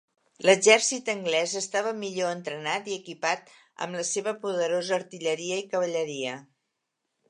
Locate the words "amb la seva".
3.87-4.37